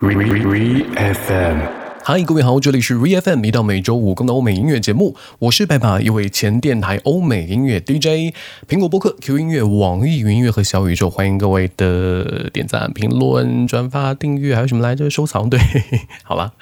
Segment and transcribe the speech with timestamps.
[0.00, 1.87] We, we, we FM.
[2.10, 8.34] 嗨，各位好，这里是 RFM 一到每周五更的欧美音乐节目，我是白马，一位前电台欧美音乐 DJ，
[8.66, 15.10] 苹果播客、Q 音乐、网易云音乐和小宇宙，欢迎各位的点赞、评论、转发、订阅，还有什么来着？
[15.10, 15.50] 收藏。
[15.50, 15.60] 对，
[16.24, 16.54] 好了，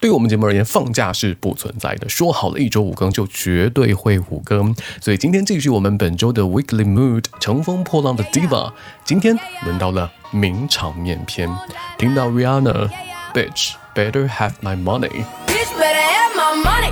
[0.00, 8.72] 对于我们节目而言，放假是不存在的，说好了一周五更就绝对会五更，所以今天继续我们本周的 Weekly Mood，乘风破浪的 Diva，
[9.04, 11.54] 今天轮到了名场面篇，
[11.98, 13.83] 听到 Rihanna，Bitch。
[13.94, 15.24] Better have my money.
[15.46, 16.90] Bitch better have my money.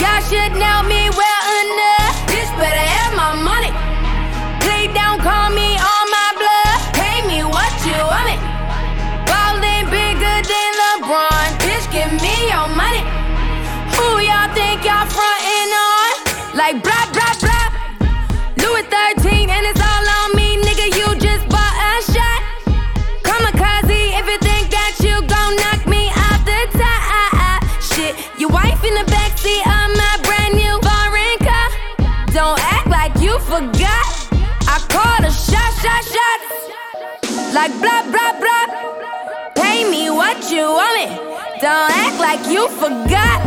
[0.00, 2.16] Y'all should know me well enough.
[2.32, 3.72] Bitch better have my money.
[4.64, 6.78] Play down, call me on my blood.
[6.96, 8.40] Pay me what you want it.
[9.28, 11.48] Ballin' bigger than LeBron.
[11.60, 13.04] Bitch, give me your money.
[13.96, 16.12] Who y'all think y'all frontin' on?
[16.56, 17.37] Like blah blah
[28.88, 31.68] in the backseat of my brand new foreign car.
[32.32, 34.06] Don't act like you forgot.
[34.74, 36.40] I called a shot, shot, shot.
[37.52, 38.66] Like blah, blah, blah.
[39.54, 41.06] Pay me what you want me.
[41.60, 43.38] Don't act like you forgot.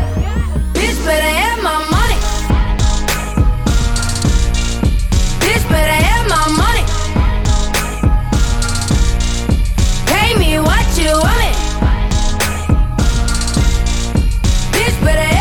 [0.76, 2.20] Bitch, better have my money.
[5.42, 6.86] Bitch, better have my money.
[10.06, 11.51] Pay me what you want me.
[15.02, 15.41] but I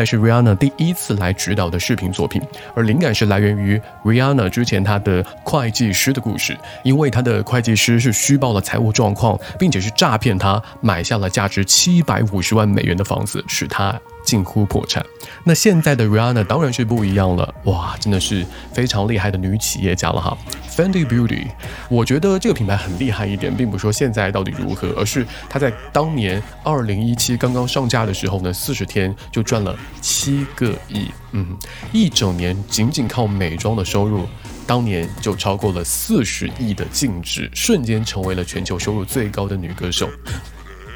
[0.00, 2.40] 歌的音乐录影带是 Rihanna 第一次来指导的视频作品，
[2.74, 13.98] 而灵感是来源于 Rihanna 之前她的会计师的故事，因为她的会计师是虚报了财务状况，并且是诈骗她买下了价值七百五十万美元的房子，使她
[14.30, 15.04] 近乎破产。
[15.42, 20.38] 那现在的 Rihanna 当然是不一样了，哇，真的是非常厉害的女企业家了哈。
[20.70, 21.48] Fendi Beauty，
[21.88, 31.56] 我觉得这个品牌很厉害一点，并不是说现在到底如何，而是它在当年二零一七刚刚上架的时候呢，四十天就赚了七个亿，嗯，
[31.92, 34.28] 一整年仅仅靠美妆的收入。
[34.66, 40.08] 当年就超过了四十亿的净值，瞬间成为了全球收入最高的女歌手。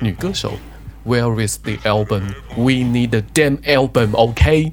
[0.00, 0.52] 女歌手
[1.04, 2.34] ，Where is the album?
[2.56, 4.72] We need a damn album, OK？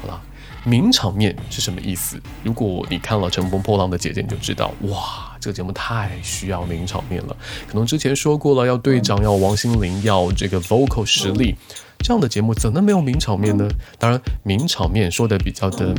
[0.00, 0.20] 好了，
[0.64, 2.20] 名场面是什么意思？
[2.42, 7.36] 如果你看了《乘风破浪的姐姐》，你就知道，哇，这个节目太需要名场面了。
[7.68, 11.56] 可能之前说过了，要队长，要王心凌，要这个 vocal 实力，
[11.98, 13.68] 这样的节目怎能没有名场面呢？
[13.98, 15.94] 当然，名场面说的比较的。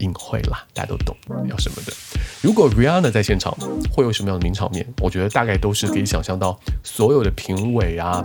[0.00, 1.16] 隐晦啦，大家都懂
[1.48, 1.92] 要什么的。
[2.42, 3.56] 如果 Rihanna 在现场，
[3.90, 4.86] 会有什么样的名场面？
[5.00, 8.22] 我觉得大概都是可以想象到，所有的评委啊、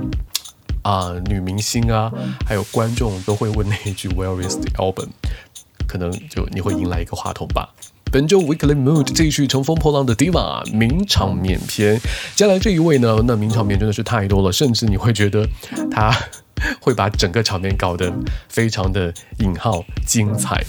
[0.82, 2.12] 啊、女明星啊，
[2.46, 5.10] 还有观众都会问那一句 Where is the album？
[5.88, 7.70] 可能就你会迎来一个话筒吧。
[8.12, 12.00] 本周 Weekly Mood 继续乘风破浪的 Diva 名场面篇。
[12.36, 15.48] 接下来这一位呢，那名场面真的是太多了，甚至你会觉得
[15.90, 16.14] 他
[16.82, 18.12] 会把整个场面搞得
[18.50, 20.62] 非常的引号精彩。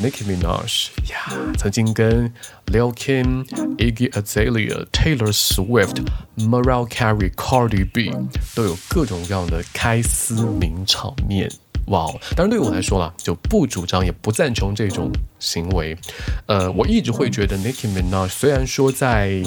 [0.00, 2.32] Nicki Minaj 呀，曾经跟
[2.66, 3.44] Lil Kim、
[3.76, 6.04] Iggy Azalea、Taylor Swift、
[6.36, 8.12] Mariah Carey、Cardi B
[8.54, 11.50] 都有各种各样的开撕名场面。
[11.86, 12.18] 哇哦！
[12.34, 15.96] 当然，对于我来说啦，就不主张也不赞成这种行为。
[16.46, 19.42] 呃，我一直会觉得 Nicki Minaj 虽然说在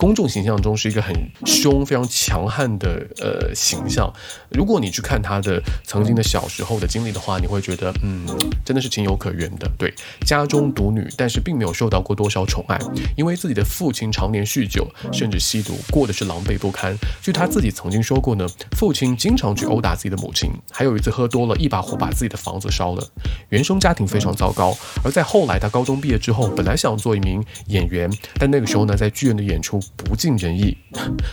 [0.00, 1.14] 公众形象中是一个很
[1.44, 4.10] 凶、非常强悍的呃形象。
[4.48, 8.26] 如果你去看他的曾经的小时候的经历的话，你会觉得，嗯，
[8.64, 9.70] 真的是情有可原的。
[9.76, 9.92] 对，
[10.24, 12.78] 家中独女，但是并没有受到过多少宠爱，
[13.14, 16.96] 因为自己的父亲常年酗酒，甚至吸毒，过的是狼狈不堪。
[17.20, 18.48] 据他自己曾经说过呢，
[18.78, 23.06] 父亲经常去殴打自己的母亲，还有一次喝多了，一把火把自己的房子烧了。
[23.50, 24.74] 原生家庭非常糟糕。
[25.04, 30.76] 而在后来，他高中毕业之后，本来想做一名演员，但那个时候呢，在剧院的演出不尽人意，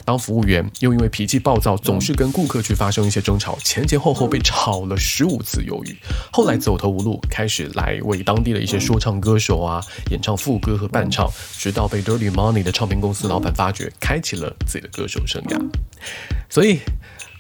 [0.03, 5.97] 当服务员又因为脾气暴躁，总是跟顾客去发生一些争吵，前前后后被炒了十五次鱿鱼。
[6.31, 9.81] 后来走投无路，开始来为当地的一些说唱歌手啊
[10.11, 15.57] 演唱副歌和伴唱，直到被 Dirty Money 的唱片公司老板发掘，开启了自己的歌手生涯。
[16.49, 16.79] 所以。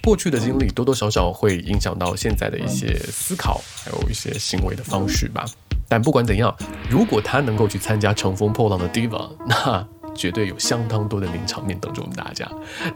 [0.03, 5.43] 过去的经历多多少少会影响到现在的一些思考，还有一些行为的方式吧。
[5.89, 6.55] 但不管怎样，
[6.89, 9.09] 如果他能够去参加《乘风破浪的 Diva》，
[9.45, 9.85] 那
[10.16, 12.48] 绝对有相当多的名场面等着我们大家。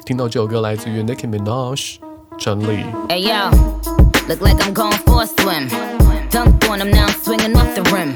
[0.05, 1.97] 听到这首歌来自于 Nicki Minaj，
[2.39, 2.85] 陈丽。
[3.09, 3.51] Hey yo,
[4.29, 5.69] look like I'm going for a swim.
[6.31, 8.15] Dunked on him now, I'm swinging off the rim.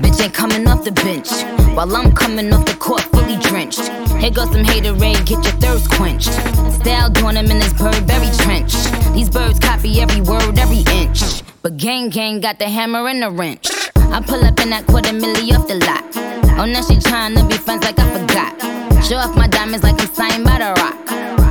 [0.00, 1.30] Bitch ain't coming off the bench
[1.74, 3.88] while I'm coming off the court fully drenched.
[4.18, 6.32] Here goes some haterade, get your thirst quenched.
[6.80, 8.74] Style doing him in this Burberry trench.
[9.14, 11.42] These birds copy every word, every inch.
[11.62, 13.70] But gang gang got the hammer and the wrench.
[13.96, 16.23] I pull up in that quarter milli off the lot.
[16.57, 19.03] Oh, now she tryna be friends like I forgot.
[19.03, 20.95] Show off my diamonds like I'm signed by the rock.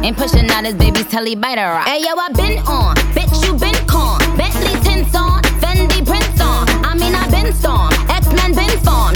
[0.02, 1.86] Ain't pushing out his baby's telly by the rock.
[1.86, 4.18] Hey yo, I been on, bitch you been con.
[4.36, 6.66] Bentley tints on, Fendi prints on.
[6.84, 9.13] I mean I been storm, X Men been formed.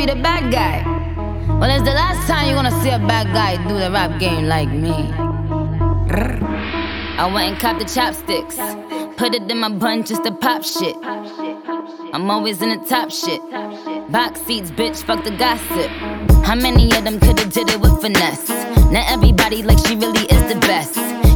[0.00, 0.82] Be the bad guy.
[1.58, 4.46] Well, it's the last time you're gonna see a bad guy do the rap game
[4.46, 4.96] like me.
[7.22, 8.56] I went and copped the chopsticks.
[9.18, 10.96] Put it in my bun just to pop shit.
[12.14, 13.42] I'm always in the top shit.
[14.10, 15.90] Box seats, bitch, fuck the gossip.
[16.46, 18.48] How many of them could've did it with finesse?
[18.90, 21.09] Now everybody like she really is the best.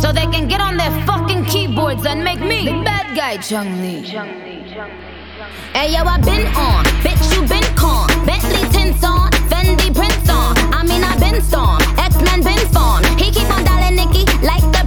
[0.00, 3.80] So they can get on their fucking keyboards and make me the bad guy, Chung
[3.80, 4.02] Lee.
[5.72, 8.06] Hey yo, I been on, bitch you been con.
[8.24, 10.54] Bentley tints on, Fendi prints on.
[10.72, 13.06] I mean I been storm, X Men been formed.
[13.18, 14.85] He keep on dialing Nicki like the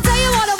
[0.00, 0.59] I'll tell you what I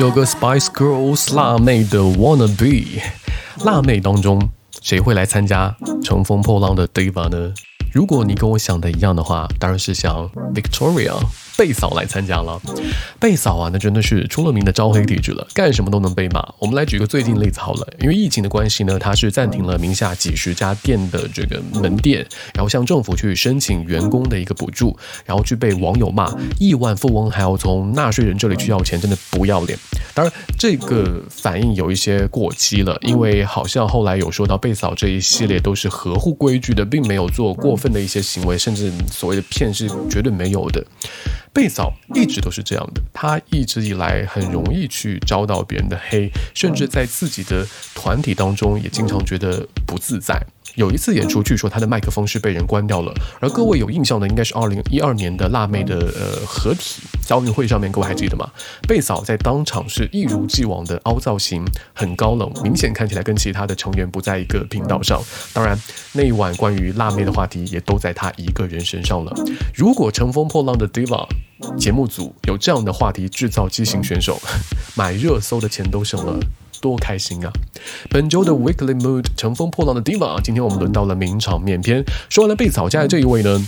[0.00, 3.02] 有个 Spice Girls 辣妹的 Wanna Be，
[3.66, 4.48] 辣妹当中
[4.80, 7.52] 谁会来参加乘风破浪的 Diva 呢？
[7.92, 11.12] 如果你跟我想的一样的话，当然是想 Victoria
[11.60, 12.58] 贝嫂来参加了。
[13.18, 16.42] 贝嫂啊，那真的是出了名的招黑体质了，干什么都能被骂。
[16.58, 29.78] 我们来举个最近例子好了，因为疫情的关系呢，她是暂停了名下几十家店的这个门店，然后向政府去申请员工的一个补助，然后去被网友骂亿万富翁还要从纳税人这里去要钱，真的不要脸。
[30.14, 40.82] 当然，这个反应有一些过激了，因为好像后来有说到贝嫂这一系列都是合乎规矩的，并没有做过分的一些行为，甚至所谓的骗是绝对没有的。
[41.52, 50.40] 贝嫂一直都是这样的，她一直以来很容易去招到别人的黑，甚至在自己的团体当中也经常觉得不自在。
[50.80, 58.48] 有一次演出，据说他的麦克风是被人关掉了，而各位有印象的应该是二零一二年的辣妹的呃合体在奥运会上面，各位还记得吗？
[58.88, 65.22] 贝嫂在当场是一如既往的凹造型，很高冷，明显看起来跟其他的成员不在一个频道上。
[65.52, 65.78] 当然，
[66.14, 69.34] 那一晚关于辣妹的话题也都在她一个人身上了。
[69.74, 71.26] 如果乘风破浪的 Diva
[71.76, 74.40] 节目组有这样的话题制造畸形选手，
[74.96, 76.40] 买热搜的钱都省了。
[76.80, 77.52] 多开心啊！
[78.08, 82.04] 本周的 Weekly Mood 乘风破浪的 Diva，今天我们轮到了名场面篇。
[82.28, 83.66] 说完了被吵架的这一位呢，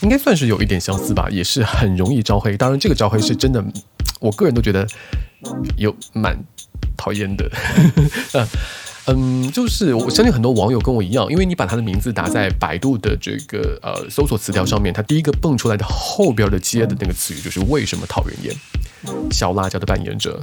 [0.00, 2.56] 应该算是有一点相似吧，也是很容易招黑。
[2.56, 3.64] 当然，这个招黑是真的，
[4.20, 4.86] 我个人都觉得
[5.76, 6.38] 有蛮
[6.96, 7.50] 讨厌的。
[8.32, 8.48] 呃
[9.10, 18.54] 嗯，就是我相信很多网友跟我一样，因为你把他的名字打在百度的这个呃搜索词条上面，他第一个蹦出来的后边的接的那个词语就是为什么讨人厌？
[19.30, 20.38] 小辣椒的扮演者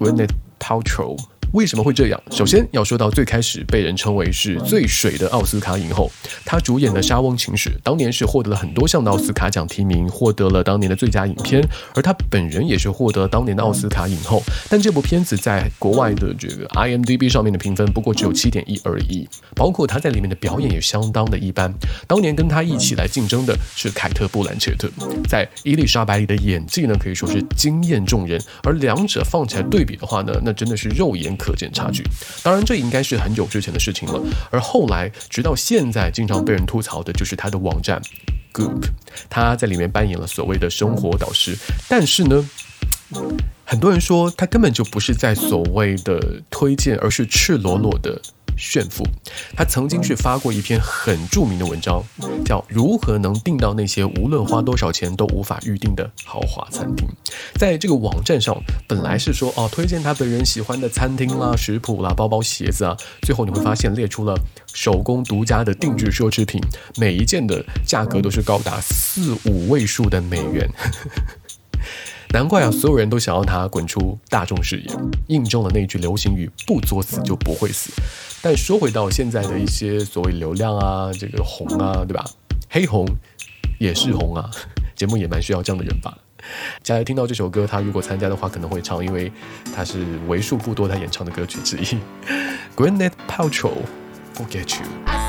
[0.00, 0.36] Gwyneth oh.
[0.60, 1.18] Paltrow。
[1.52, 2.22] 为什么会这样？
[2.30, 6.10] 首先要说到最开始被人称为是最水的奥斯卡影后，
[6.44, 11.60] 她主演的《莎翁情史》当年是获得了很多项的奥斯卡奖提名，获得了当年的最佳影片，
[11.94, 14.42] 而她本人也是获得当年的奥斯卡影后。
[14.68, 21.72] 但这部片子在国外的这个 IMDB 上面的评分不过只有七点一而已，包括她在里面的表演也相当的一般。
[22.06, 24.88] 当年跟她一起来竞争的是凯特·布兰切特，
[25.28, 32.04] 在伊丽莎白里的演技呢可以说是惊艳众人，而两者放起来对比的话呢，那真的是肉眼可见差距。
[32.42, 34.20] 当然，这应该是很久之前的事情了。
[34.50, 38.00] 而后来，直到现在，经常被人吐槽的就是他的网站
[38.52, 38.82] Goop，
[39.30, 41.56] 他在里面扮演了所谓的生活导师。
[41.88, 42.48] 但是呢，
[43.64, 48.20] 很多人说他根本就不是在所谓的推荐，而是赤裸裸的。
[48.60, 49.02] 炫富，
[49.56, 52.04] 他曾经是发过一篇很著名的文章，
[52.44, 57.08] 叫《如何能订到那些无论花多少钱都无法预定的豪华餐厅》。
[57.54, 58.54] 在这个网站上，
[58.86, 64.38] 本来是说哦，推荐他本人喜欢的餐厅啦、食谱啦、包包、鞋子啊，最后你会发现列出了
[64.74, 66.60] 手工独家的定制奢侈品，
[66.98, 70.68] 每一件的价格都是高达四五位数的美元。
[72.32, 74.90] 难怪啊，所有人都想要他滚出大众视野，
[75.26, 77.90] 印证了那句流行语“不作死就不会死”。
[78.42, 82.24] 但说回到现在的一些所谓流量啊，这个红啊，对吧？
[82.70, 83.06] 黑红
[83.78, 84.50] 也是红啊，
[84.96, 86.16] 节目也蛮需要这样的人吧。
[86.82, 89.30] 接下来听到这首歌，他如果参加的话，可能会唱，因为
[89.74, 91.98] 他是为数不多他演唱的歌曲之一。
[92.74, 93.74] Gwyneth Paltrow，
[94.34, 94.66] 《Forget》。
[94.80, 95.19] You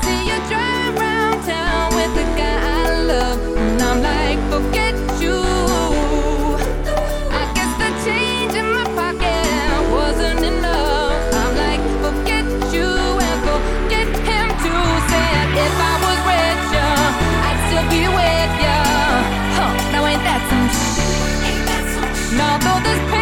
[22.36, 23.21] Now though there's pain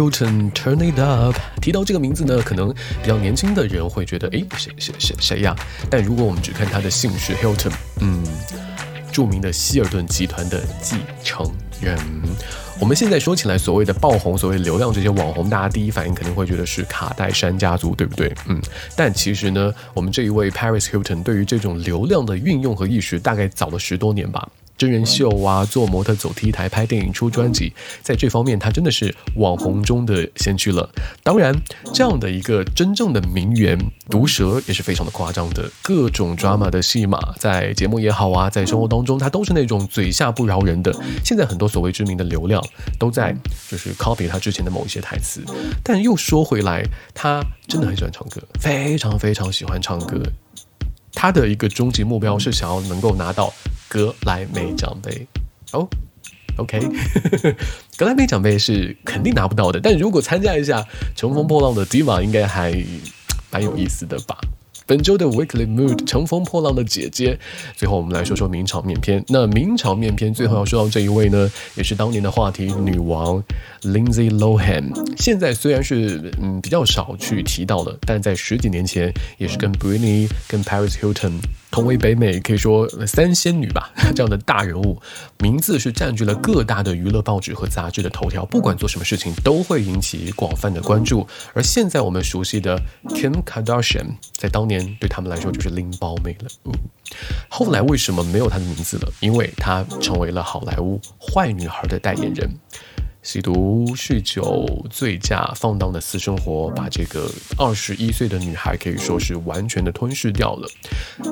[0.00, 1.36] Hilton Turn It Up。
[1.60, 5.54] 提到这个名字呢，可能比较年轻的人会觉得，诶，谁谁谁谁呀？
[5.90, 8.24] 但如果我们只看他的姓氏 Hilton，嗯，
[9.12, 11.46] 著名的希尔顿集团的继承
[11.82, 11.98] 人。
[12.78, 18.34] 我们现在说起来，所谓的爆红、所谓流量这些网红，大家第一反应肯定会觉得是卡戴珊家族，对不对？
[18.46, 18.58] 嗯，
[18.96, 24.48] 但其实呢，我们这一位 Paris Hilton 对于这种流量的运用和意识，大概早了十多年吧。
[24.80, 30.88] 真人秀啊，做模特、走 T 台、拍电影、出专辑，在这方面他真的是网红中的先驱了。
[31.22, 31.54] 当然，
[31.92, 40.90] 这样的一个真正的名媛毒舌也是非常的夸张的，各种 drama 的戏码，在节目也好啊，在生活当中，他都是那种嘴下不饶人的。
[41.22, 42.64] 现在很多所谓知名的流量
[42.98, 43.36] 都在
[43.68, 45.42] 就是 copy 他之前的某一些台词，
[45.84, 50.22] 但又说回来，他真的很喜欢唱歌，非常非常喜欢唱歌。
[51.14, 53.52] 他的一个终极目标是想要能够拿到
[53.88, 55.26] 格莱美奖杯。
[55.72, 55.88] 哦
[56.56, 56.80] ，OK，
[57.96, 60.80] 格莱美奖杯是肯定拿不到的，但如果参加一下
[61.14, 62.72] 《乘风破浪的迪玛》，应该还
[63.50, 64.38] 蛮有意思的吧。
[64.90, 67.34] 本周的 Weekly Mood《乘风破浪的姐姐》，
[67.76, 69.24] 最后我们来说说名场面片。
[69.28, 73.40] 那名场面片最后要说到这一位呢，也是当年的话题女王
[73.82, 74.90] Lindsay Lohan。
[75.16, 81.34] 现在虽然是嗯比较少去提到了，但在十几年前也是跟 Britney、跟 Paris Hilton
[81.70, 85.00] 同为北美可以说三仙女吧 这样的大人物，
[85.38, 91.26] 名字是占据了各大的娱乐报纸和杂志的头条，不管做什么事情都会引起广泛的关注。
[91.54, 92.80] 而现在我们熟悉的
[93.10, 96.48] Kim Kardashian，在当年对他们来说就是拎包妹了。
[96.64, 96.72] 嗯，
[97.48, 99.12] 后来为什么没有她的名字了？
[99.20, 102.50] 因为她成为了好莱坞坏女孩的代言人。
[103.22, 110.68] 吸毒、酗酒、醉驾、放荡的私生活，把这个二十一岁的女孩可以说是完全的吞噬掉了。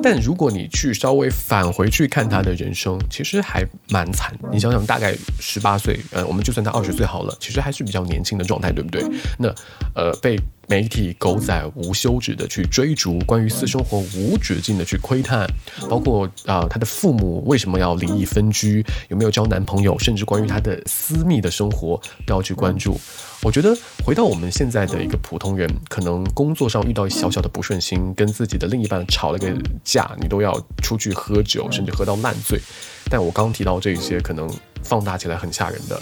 [0.03, 4.37] 但如果你去稍微返回去看她的人生，其实还蛮惨。
[4.51, 9.03] 你想想，大概十八岁，呃，我们就算她二十岁好了，其实还是比较年轻的状态，对不对？
[9.37, 9.47] 那
[9.95, 15.49] 呃，被媒体狗仔无休止的去追逐，关于私生活无止境的去窥探，
[15.89, 23.01] 包括啊、他的父母为什么要离异分居，有没有交男朋友，甚至关于他的私密的生活都要去关注。
[23.41, 29.51] 我觉得回到我们现在的一个普通人，可能工作上遇到小小的不顺心，跟自己的另一半吵了个
[29.83, 30.53] 架，你都要
[30.83, 32.61] 出去喝酒，甚至喝到烂醉。
[33.09, 34.47] 但我刚提到这些，可能
[34.83, 35.99] 放大起来很吓人的。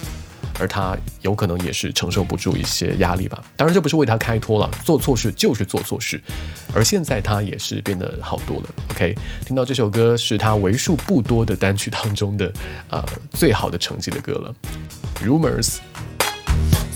[0.59, 3.43] 而他有可能也是承受不住一些压力吧。
[3.55, 6.21] 当然，这不是为他开脱了，做错事就是做错事。
[6.73, 8.69] 而现在他也是变得好多了。
[8.91, 9.15] OK，
[9.45, 12.51] 听到这首歌是他为数不多的单曲当中的
[12.89, 14.55] 呃最好的成绩的歌了，
[15.25, 15.63] 《Rumors》。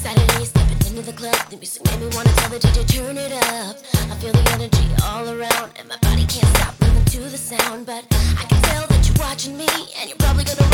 [0.03, 1.35] Saturday, stepping into the club.
[1.49, 3.77] The music made me wanna tell the DJ turn it up.
[4.09, 7.85] I feel the energy all around, and my body can't stop moving to the sound.
[7.85, 8.05] But
[8.37, 9.67] I can tell that you're watching me,
[9.99, 10.70] and you're probably gonna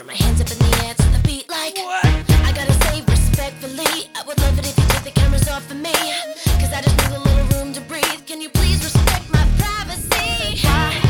[0.00, 1.76] throw my hands up in the air to the beat like.
[1.76, 2.06] what?
[2.46, 5.76] I gotta say respectfully, I would love it if you took the cameras off of
[5.76, 5.92] me.
[6.60, 8.24] Cause I just need a little room to breathe.
[8.26, 10.66] Can you please respect my privacy?
[10.66, 11.09] Why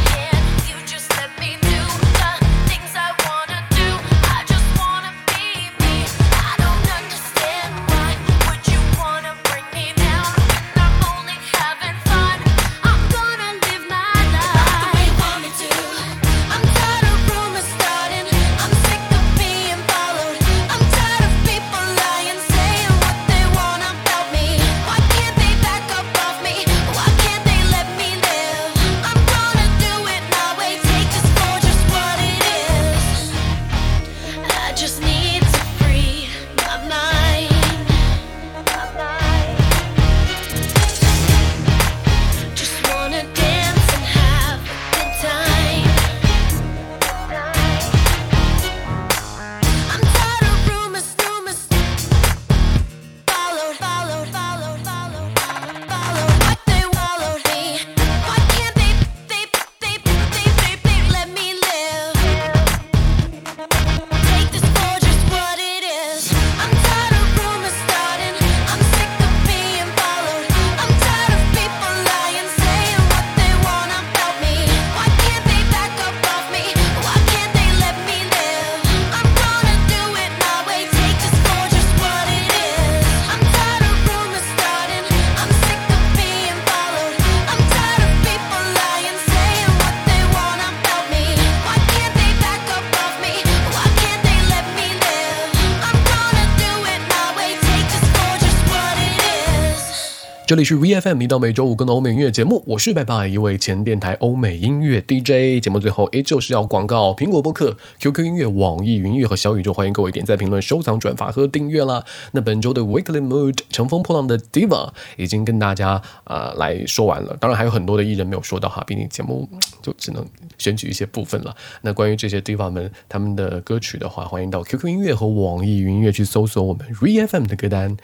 [100.50, 105.62] 这里是 VFM，一到每周五更的欧美音乐节目，我是拜拜，一位前电台欧美音乐 DJ。
[105.62, 112.04] 节目最后依旧是要广告苹果播客、QQ 音乐、网易云音乐和小宇宙，欢迎各位点赞、评论、收藏、转发和订阅啦。
[112.32, 119.48] 那本周的 Weekly Mood 乘风破浪的 Diva 已经跟大家呃来说完了，当然还有很多的艺人没有说到哈，毕竟节目
[119.80, 120.26] 就只能
[120.58, 121.54] 选取一些部分了。
[121.82, 127.96] 那关于这些 Diva 们他们的歌曲的话，欢迎到 QQ 音乐和网易云音乐去搜索我们 VFM 的歌单。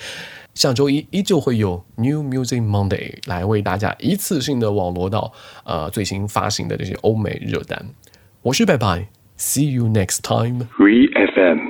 [0.57, 5.31] 下周一依旧会有 New Music Monday 来为大家一次性的网罗到
[5.67, 7.79] 呃最新发行的这些欧美热单。
[8.41, 10.67] 我是拜拜，See you next time。
[10.79, 11.66] Re FM